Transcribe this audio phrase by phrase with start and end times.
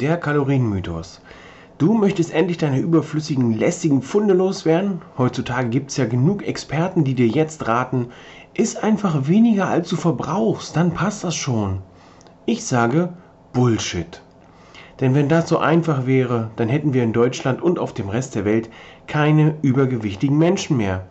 [0.00, 1.20] der Kalorienmythos.
[1.76, 5.02] Du möchtest endlich deine überflüssigen, lästigen Funde loswerden?
[5.18, 8.08] Heutzutage gibt es ja genug Experten, die dir jetzt raten,
[8.54, 11.82] iss einfach weniger als du verbrauchst, dann passt das schon.
[12.46, 13.12] Ich sage
[13.52, 14.22] Bullshit.
[15.00, 18.34] Denn wenn das so einfach wäre, dann hätten wir in Deutschland und auf dem Rest
[18.34, 18.68] der Welt
[19.06, 21.06] keine übergewichtigen Menschen mehr.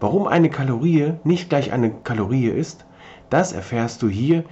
[0.00, 2.86] Warum eine Kalorie nicht gleich eine Kalorie ist,
[3.30, 4.44] das erfährst du hier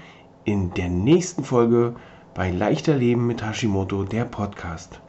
[0.45, 1.95] in der nächsten Folge
[2.37, 5.01] bei Leichter Leben mit Hashimoto, der Podcast.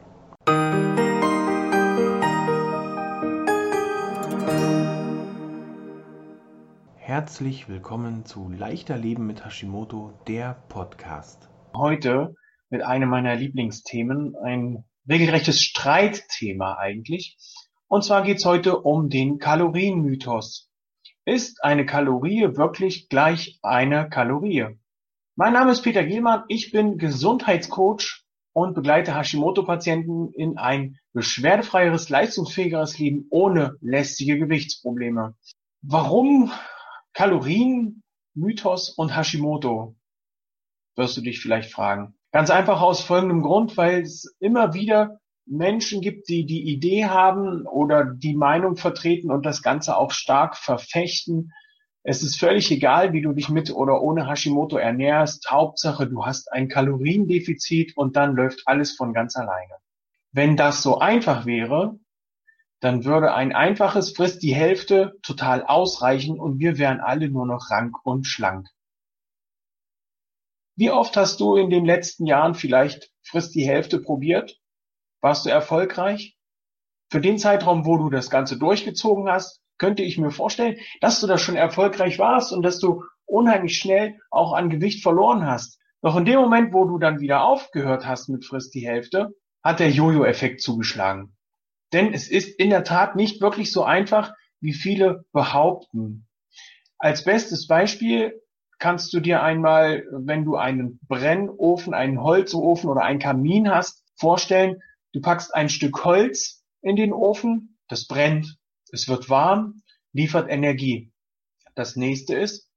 [6.96, 11.50] Herzlich willkommen zu Leichter Leben mit Hashimoto, der Podcast.
[11.76, 12.34] Heute
[12.70, 17.36] mit einem meiner Lieblingsthemen, ein regelrechtes Streitthema eigentlich.
[17.88, 20.70] Und zwar geht es heute um den Kalorienmythos.
[21.26, 24.78] Ist eine Kalorie wirklich gleich eine Kalorie?
[25.40, 28.24] Mein Name ist Peter Gielmann, ich bin Gesundheitscoach
[28.54, 35.36] und begleite Hashimoto-Patienten in ein beschwerdefreieres, leistungsfähigeres Leben ohne lästige Gewichtsprobleme.
[35.80, 36.50] Warum
[37.12, 38.02] Kalorien,
[38.34, 39.94] Mythos und Hashimoto?
[40.96, 42.16] Wirst du dich vielleicht fragen.
[42.32, 47.64] Ganz einfach aus folgendem Grund, weil es immer wieder Menschen gibt, die die Idee haben
[47.64, 51.52] oder die Meinung vertreten und das Ganze auch stark verfechten,
[52.08, 55.50] es ist völlig egal, wie du dich mit oder ohne Hashimoto ernährst.
[55.50, 59.74] Hauptsache, du hast ein Kaloriendefizit und dann läuft alles von ganz alleine.
[60.32, 62.00] Wenn das so einfach wäre,
[62.80, 67.68] dann würde ein einfaches Frist die Hälfte total ausreichen und wir wären alle nur noch
[67.68, 68.66] rank und schlank.
[70.76, 74.58] Wie oft hast du in den letzten Jahren vielleicht Frist die Hälfte probiert?
[75.20, 76.38] Warst du erfolgreich?
[77.10, 81.26] Für den Zeitraum, wo du das Ganze durchgezogen hast, könnte ich mir vorstellen, dass du
[81.26, 85.78] da schon erfolgreich warst und dass du unheimlich schnell auch an Gewicht verloren hast.
[86.00, 89.30] Doch in dem Moment, wo du dann wieder aufgehört hast mit Frist die Hälfte,
[89.62, 91.36] hat der Jojo-Effekt zugeschlagen.
[91.92, 96.26] Denn es ist in der Tat nicht wirklich so einfach, wie viele behaupten.
[96.98, 98.40] Als bestes Beispiel
[98.78, 104.82] kannst du dir einmal, wenn du einen Brennofen, einen Holzofen oder einen Kamin hast, vorstellen,
[105.12, 108.56] du packst ein Stück Holz in den Ofen, das brennt,
[108.92, 109.82] es wird warm,
[110.12, 111.12] liefert Energie.
[111.74, 112.70] Das nächste ist,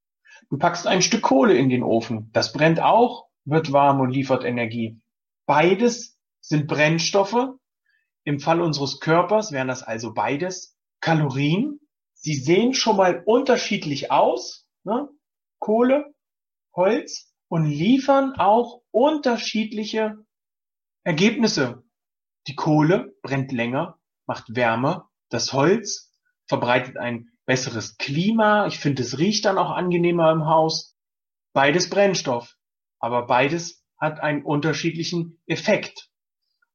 [0.50, 2.30] du packst ein Stück Kohle in den Ofen.
[2.34, 5.02] Das brennt auch, wird warm und liefert Energie.
[5.46, 7.56] Beides sind Brennstoffe.
[8.24, 11.80] Im Fall unseres Körpers wären das also beides Kalorien.
[12.14, 15.10] Sie sehen schon mal unterschiedlich aus, ne?
[15.60, 16.14] Kohle,
[16.76, 20.18] Holz und liefern auch unterschiedliche
[21.04, 21.84] Ergebnisse.
[22.48, 26.14] Die Kohle brennt länger, macht Wärme das Holz
[26.46, 28.68] verbreitet ein besseres Klima.
[28.68, 30.96] Ich finde, es riecht dann auch angenehmer im Haus.
[31.54, 32.56] Beides Brennstoff,
[33.00, 36.10] aber beides hat einen unterschiedlichen Effekt.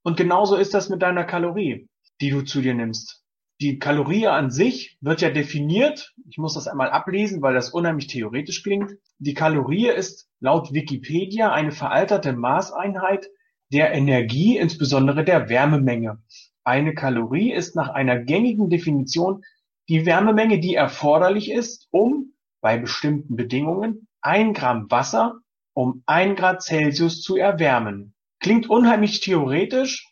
[0.03, 1.89] Und genauso ist das mit deiner Kalorie,
[2.21, 3.23] die du zu dir nimmst.
[3.61, 6.15] Die Kalorie an sich wird ja definiert.
[6.29, 8.93] Ich muss das einmal ablesen, weil das unheimlich theoretisch klingt.
[9.19, 13.29] Die Kalorie ist laut Wikipedia eine veralterte Maßeinheit
[13.73, 16.23] der Energie, insbesondere der Wärmemenge.
[16.67, 19.45] Eine Kalorie ist nach einer gängigen Definition
[19.89, 25.37] die Wärmemenge, die erforderlich ist, um bei bestimmten Bedingungen ein Gramm Wasser
[25.75, 28.15] um ein Grad Celsius zu erwärmen.
[28.41, 30.09] Klingt unheimlich theoretisch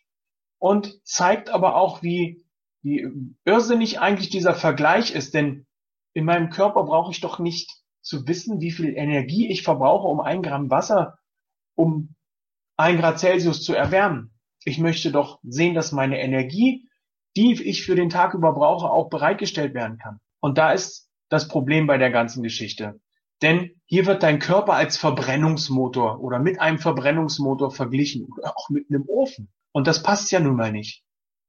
[0.59, 2.45] und zeigt aber auch, wie,
[2.83, 3.05] wie
[3.43, 5.65] irrsinnig eigentlich dieser Vergleich ist, denn
[6.13, 7.69] in meinem Körper brauche ich doch nicht
[8.01, 11.17] zu wissen, wie viel Energie ich verbrauche, um ein Gramm Wasser
[11.73, 12.15] um
[12.77, 14.34] ein Grad Celsius zu erwärmen.
[14.65, 16.89] Ich möchte doch sehen, dass meine Energie,
[17.37, 20.19] die ich für den Tag über brauche, auch bereitgestellt werden kann.
[20.39, 22.99] Und da ist das Problem bei der ganzen Geschichte.
[23.41, 28.89] Denn hier wird dein Körper als Verbrennungsmotor oder mit einem Verbrennungsmotor verglichen oder auch mit
[28.89, 29.51] einem Ofen.
[29.71, 31.03] Und das passt ja nun mal nicht.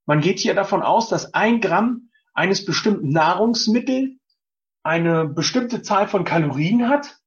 [0.05, 4.11] Man geht hier davon aus, dass ein Gramm eines bestimmten Nahrungsmittels
[4.83, 7.19] eine bestimmte Zahl von Kalorien hat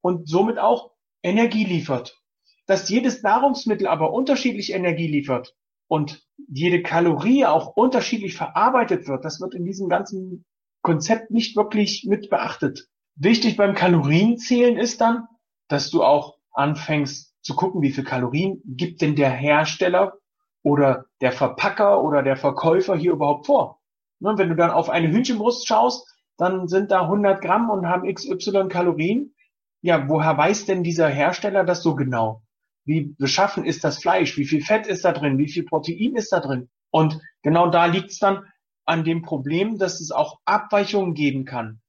[0.00, 0.92] und somit auch
[1.22, 2.22] Energie liefert
[2.66, 5.54] dass jedes Nahrungsmittel aber unterschiedlich Energie liefert
[5.88, 10.44] und jede Kalorie auch unterschiedlich verarbeitet wird, das wird in diesem ganzen
[10.82, 12.88] Konzept nicht wirklich mit beachtet.
[13.16, 15.26] Wichtig beim Kalorienzählen ist dann,
[15.68, 20.14] dass du auch anfängst zu gucken, wie viel Kalorien gibt denn der Hersteller
[20.62, 23.80] oder der Verpacker oder der Verkäufer hier überhaupt vor.
[24.20, 28.12] Ne, wenn du dann auf eine Hühnchenbrust schaust, dann sind da 100 Gramm und haben
[28.12, 29.34] XY Kalorien.
[29.82, 32.43] Ja, woher weiß denn dieser Hersteller das so genau?
[32.84, 36.32] Wie beschaffen ist das Fleisch, wie viel Fett ist da drin, wie viel Protein ist
[36.32, 36.68] da drin.
[36.90, 38.44] Und genau da liegt es dann
[38.84, 41.80] an dem Problem, dass es auch Abweichungen geben kann.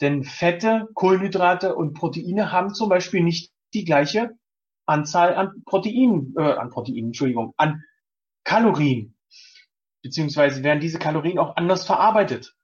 [0.00, 4.30] Denn Fette, Kohlenhydrate und Proteine haben zum Beispiel nicht die gleiche
[4.86, 7.82] Anzahl an Proteinen, äh, an Proteinen, Entschuldigung, an
[8.44, 9.16] Kalorien.
[10.02, 12.54] Beziehungsweise werden diese Kalorien auch anders verarbeitet.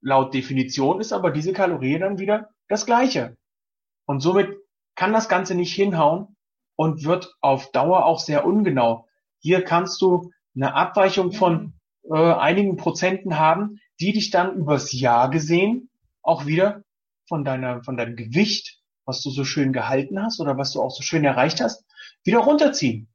[0.00, 3.36] Laut Definition ist aber diese Kalorie dann wieder das gleiche.
[4.06, 4.56] Und somit
[4.94, 6.33] kann das Ganze nicht hinhauen
[6.76, 9.06] und wird auf Dauer auch sehr ungenau.
[9.38, 11.74] Hier kannst du eine Abweichung von
[12.10, 15.90] äh, einigen Prozenten haben, die dich dann übers Jahr gesehen
[16.24, 16.82] auch wieder
[17.28, 20.90] von deiner, von deinem Gewicht, was du so schön gehalten hast oder was du auch
[20.90, 21.84] so schön erreicht hast,
[22.24, 23.08] wieder runterziehen.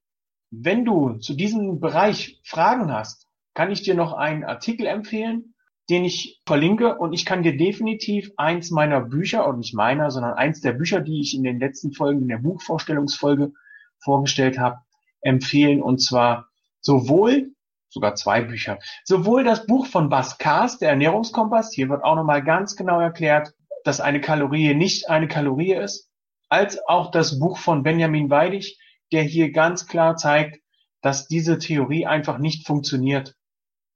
[0.51, 5.55] Wenn du zu diesem Bereich Fragen hast, kann ich dir noch einen Artikel empfehlen,
[5.89, 10.33] den ich verlinke und ich kann dir definitiv eins meiner Bücher, und nicht meiner, sondern
[10.33, 13.53] eins der Bücher, die ich in den letzten Folgen in der Buchvorstellungsfolge
[13.99, 14.79] vorgestellt habe,
[15.21, 16.47] empfehlen und zwar
[16.81, 17.51] sowohl
[17.89, 18.79] sogar zwei Bücher.
[19.03, 23.53] Sowohl das Buch von Bas Kaas, der Ernährungskompass, hier wird auch nochmal ganz genau erklärt,
[23.83, 26.09] dass eine Kalorie nicht eine Kalorie ist,
[26.49, 28.79] als auch das Buch von Benjamin Weidig,
[29.11, 30.59] der hier ganz klar zeigt,
[31.01, 33.35] dass diese Theorie einfach nicht funktioniert.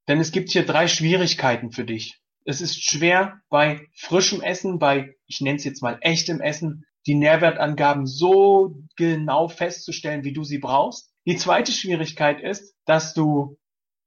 [0.08, 2.20] Denn es gibt hier drei Schwierigkeiten für dich.
[2.44, 7.14] Es ist schwer bei frischem Essen, bei, ich nenne es jetzt mal echtem Essen, die
[7.14, 11.10] Nährwertangaben so genau festzustellen, wie du sie brauchst.
[11.26, 13.56] Die zweite Schwierigkeit ist, dass du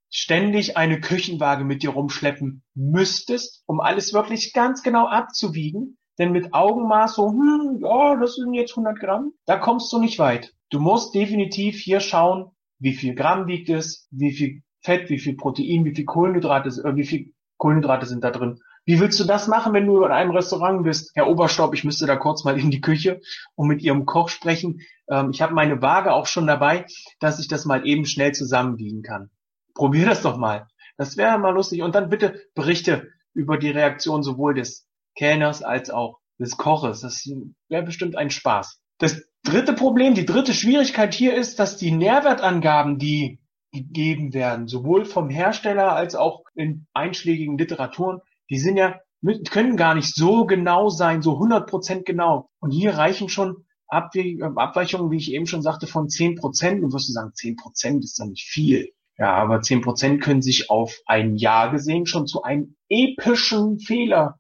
[0.10, 5.98] ständig eine Küchenwaage mit dir rumschleppen müsstest, um alles wirklich ganz genau abzuwiegen.
[6.20, 10.18] Denn mit Augenmaß so, hm, ja, das sind jetzt 100 Gramm, da kommst du nicht
[10.18, 10.54] weit.
[10.70, 15.36] Du musst definitiv hier schauen, wie viel Gramm wiegt es, wie viel Fett, wie viel
[15.36, 18.62] Protein, wie viel Kohlenhydrate, äh, wie viel Kohlenhydrate sind da drin.
[18.86, 21.12] Wie willst du das machen, wenn du in einem Restaurant bist?
[21.14, 23.20] Herr Oberstaub, ich müsste da kurz mal in die Küche
[23.56, 24.80] und mit Ihrem Koch sprechen.
[25.10, 26.86] Ähm, ich habe meine Waage auch schon dabei,
[27.20, 29.30] dass ich das mal eben schnell zusammenwiegen kann.
[29.76, 30.68] Probier das doch mal.
[30.96, 31.82] Das wäre mal lustig.
[31.82, 34.88] Und dann bitte Berichte über die Reaktion sowohl des
[35.18, 37.02] Kellners als auch des Koches.
[37.02, 37.30] Das
[37.68, 38.80] wäre bestimmt ein Spaß.
[39.00, 43.42] Das dritte Problem, die dritte Schwierigkeit hier ist, dass die Nährwertangaben, die
[43.84, 48.20] gegeben werden, sowohl vom Hersteller als auch in einschlägigen Literaturen,
[48.50, 49.00] die sind ja,
[49.50, 52.50] können gar nicht so genau sein, so 100% genau.
[52.60, 56.84] Und hier reichen schon Abweichungen, wie ich eben schon sagte, von 10%.
[56.84, 58.92] Und wirst sagen, 10% ist dann nicht viel.
[59.18, 64.40] Ja, aber 10% können sich auf ein Jahr gesehen schon zu einem epischen Fehler,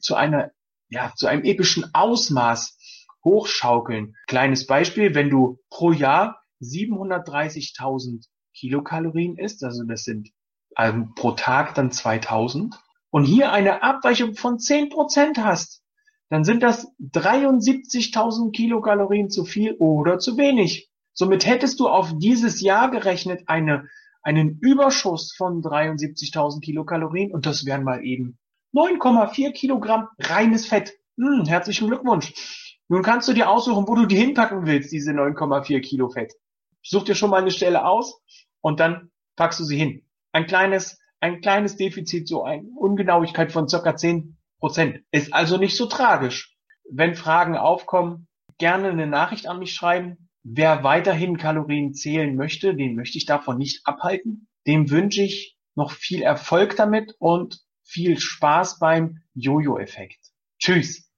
[0.00, 0.50] zu einer,
[0.88, 2.76] ja, zu einem epischen Ausmaß
[3.24, 4.16] hochschaukeln.
[4.26, 8.26] Kleines Beispiel, wenn du pro Jahr 730.000
[8.60, 10.30] Kilokalorien isst, also das sind
[10.76, 12.78] ähm, pro Tag dann 2000,
[13.10, 15.82] und hier eine Abweichung von 10% hast,
[16.28, 20.90] dann sind das 73.000 Kilokalorien zu viel oder zu wenig.
[21.12, 23.88] Somit hättest du auf dieses Jahr gerechnet eine,
[24.22, 28.38] einen Überschuss von 73.000 Kilokalorien und das wären mal eben
[28.74, 30.92] 9,4 Kilogramm reines Fett.
[31.16, 32.32] Hm, herzlichen Glückwunsch.
[32.86, 36.32] Nun kannst du dir aussuchen, wo du die hinpacken willst, diese 9,4 Kilo Fett.
[36.82, 38.22] Such dir schon mal eine Stelle aus
[38.60, 40.04] und dann packst du sie hin.
[40.32, 45.04] Ein kleines ein kleines Defizit, so eine Ungenauigkeit von circa 10 Prozent.
[45.10, 46.56] Ist also nicht so tragisch.
[46.90, 48.26] Wenn Fragen aufkommen,
[48.58, 50.28] gerne eine Nachricht an mich schreiben.
[50.42, 54.48] Wer weiterhin Kalorien zählen möchte, den möchte ich davon nicht abhalten.
[54.66, 60.18] Dem wünsche ich noch viel Erfolg damit und viel Spaß beim Jojo-Effekt.
[60.58, 61.09] Tschüss.